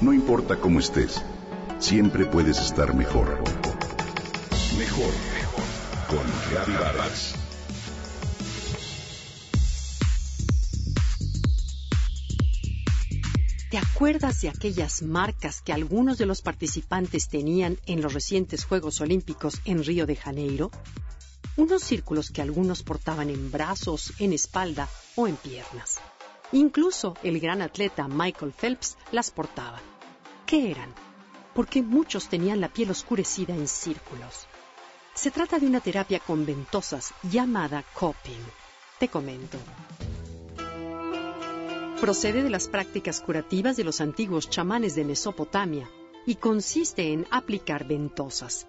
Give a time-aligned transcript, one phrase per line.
[0.00, 1.20] No importa cómo estés,
[1.78, 3.38] siempre puedes estar mejor.
[4.78, 5.64] Mejor, mejor.
[6.08, 7.34] Con Vargas.
[13.70, 19.02] ¿Te acuerdas de aquellas marcas que algunos de los participantes tenían en los recientes Juegos
[19.02, 20.70] Olímpicos en Río de Janeiro?
[21.58, 26.00] Unos círculos que algunos portaban en brazos, en espalda o en piernas.
[26.52, 29.78] Incluso el gran atleta Michael Phelps las portaba.
[30.50, 30.92] ¿Qué eran?
[31.54, 34.48] Porque muchos tenían la piel oscurecida en círculos.
[35.14, 38.42] Se trata de una terapia con ventosas llamada coping.
[38.98, 39.58] Te comento.
[42.00, 45.88] Procede de las prácticas curativas de los antiguos chamanes de Mesopotamia
[46.26, 48.66] y consiste en aplicar ventosas,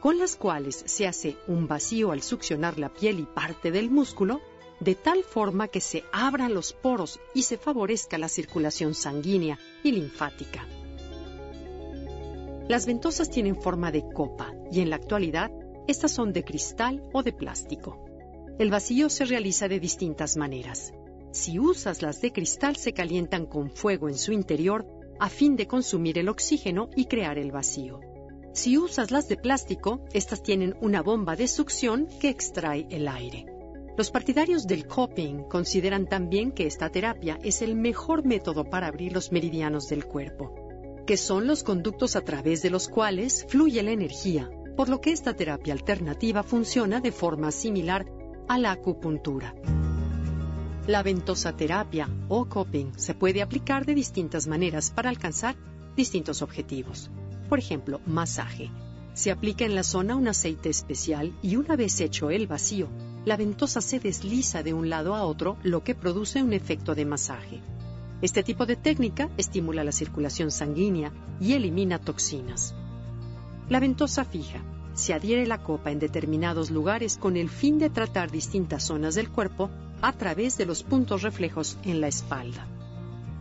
[0.00, 4.40] con las cuales se hace un vacío al succionar la piel y parte del músculo
[4.80, 9.92] de tal forma que se abran los poros y se favorezca la circulación sanguínea y
[9.92, 10.66] linfática.
[12.70, 15.50] Las ventosas tienen forma de copa y en la actualidad
[15.88, 18.04] estas son de cristal o de plástico.
[18.60, 20.92] El vacío se realiza de distintas maneras.
[21.32, 24.86] Si usas las de cristal se calientan con fuego en su interior
[25.18, 27.98] a fin de consumir el oxígeno y crear el vacío.
[28.52, 33.46] Si usas las de plástico, estas tienen una bomba de succión que extrae el aire.
[33.98, 39.12] Los partidarios del coping consideran también que esta terapia es el mejor método para abrir
[39.12, 40.54] los meridianos del cuerpo,
[41.10, 45.10] que son los conductos a través de los cuales fluye la energía, por lo que
[45.10, 48.06] esta terapia alternativa funciona de forma similar
[48.46, 49.52] a la acupuntura.
[50.86, 55.56] La ventosa terapia o coping se puede aplicar de distintas maneras para alcanzar
[55.96, 57.10] distintos objetivos.
[57.48, 58.70] Por ejemplo, masaje.
[59.12, 62.88] Se aplica en la zona un aceite especial y una vez hecho el vacío,
[63.24, 67.04] la ventosa se desliza de un lado a otro, lo que produce un efecto de
[67.04, 67.60] masaje.
[68.22, 72.74] Este tipo de técnica estimula la circulación sanguínea y elimina toxinas.
[73.68, 74.60] La ventosa fija.
[74.92, 79.30] Se adhiere la copa en determinados lugares con el fin de tratar distintas zonas del
[79.30, 79.70] cuerpo
[80.02, 82.66] a través de los puntos reflejos en la espalda.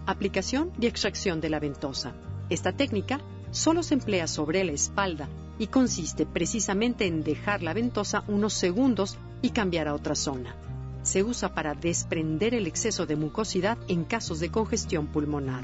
[0.05, 2.13] Aplicación y extracción de la ventosa.
[2.49, 3.19] Esta técnica
[3.51, 9.17] solo se emplea sobre la espalda y consiste precisamente en dejar la ventosa unos segundos
[9.41, 10.55] y cambiar a otra zona.
[11.03, 15.63] Se usa para desprender el exceso de mucosidad en casos de congestión pulmonar.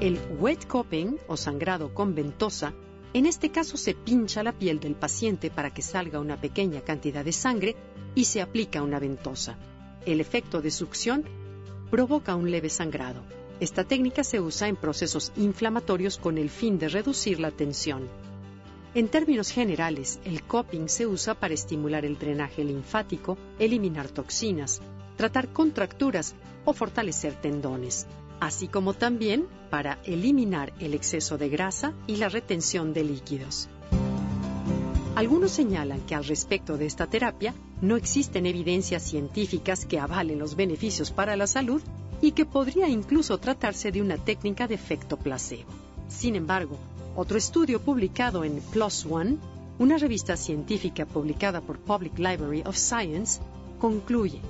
[0.00, 2.72] El wet cupping o sangrado con ventosa,
[3.12, 7.24] en este caso se pincha la piel del paciente para que salga una pequeña cantidad
[7.24, 7.76] de sangre
[8.14, 9.58] y se aplica una ventosa.
[10.06, 11.24] El efecto de succión
[11.90, 13.22] provoca un leve sangrado.
[13.60, 18.08] Esta técnica se usa en procesos inflamatorios con el fin de reducir la tensión.
[18.92, 24.80] En términos generales, el coping se usa para estimular el drenaje linfático, eliminar toxinas,
[25.16, 26.34] tratar contracturas
[26.64, 28.08] o fortalecer tendones,
[28.40, 33.68] así como también para eliminar el exceso de grasa y la retención de líquidos.
[35.14, 40.56] Algunos señalan que al respecto de esta terapia no existen evidencias científicas que avalen los
[40.56, 41.80] beneficios para la salud
[42.20, 45.70] y que podría incluso tratarse de una técnica de efecto placebo.
[46.08, 46.76] Sin embargo,
[47.20, 49.36] otro estudio publicado en PLOS ONE,
[49.78, 53.42] una revista científica publicada por Public Library of Science,
[53.78, 54.40] concluye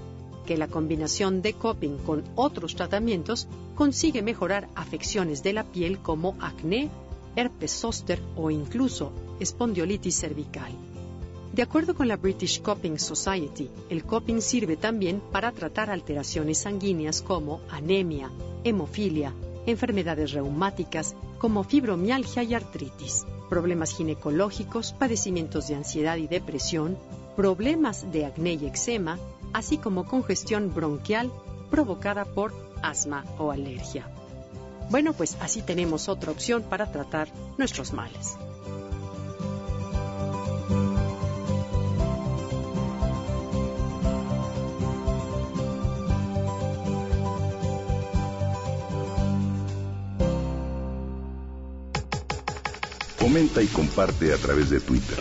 [0.47, 6.37] que la combinación de coping con otros tratamientos consigue mejorar afecciones de la piel como
[6.39, 6.91] acné,
[7.35, 9.11] herpes zóster o incluso
[9.41, 10.71] espondiolitis cervical.
[11.53, 17.21] De acuerdo con la British Coping Society, el coping sirve también para tratar alteraciones sanguíneas
[17.21, 18.31] como anemia,
[18.63, 19.35] hemofilia,
[19.67, 26.97] enfermedades reumáticas como fibromialgia y artritis, problemas ginecológicos, padecimientos de ansiedad y depresión,
[27.37, 29.19] problemas de acné y eczema,
[29.53, 31.31] así como congestión bronquial
[31.71, 34.09] provocada por asma o alergia.
[34.91, 37.29] Bueno, pues así tenemos otra opción para tratar
[37.59, 38.37] nuestros males.
[53.21, 55.19] Comenta y comparte a través de Twitter.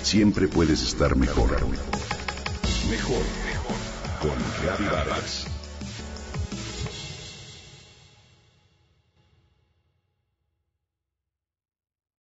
[0.01, 1.51] siempre puedes estar mejor.
[1.51, 3.75] Mejor, mejor.
[4.19, 4.35] Con
[4.65, 5.45] Gaby Vargas.